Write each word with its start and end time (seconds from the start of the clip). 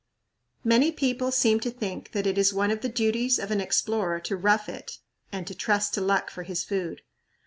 Many 0.63 0.91
people 0.91 1.31
seem 1.31 1.59
to 1.59 1.69
think 1.69 2.13
that 2.13 2.25
it 2.25 2.35
is 2.39 2.51
one 2.55 2.71
of 2.71 2.81
the 2.81 2.89
duties 2.89 3.37
of 3.37 3.51
an 3.51 3.61
explorer 3.61 4.19
to 4.21 4.35
"rough 4.35 4.67
it," 4.67 4.97
and 5.31 5.45
to 5.45 5.53
"trust 5.53 5.93
to 5.93 6.01
luck" 6.01 6.31
for 6.31 6.41
his 6.41 6.63
food. 6.63 7.03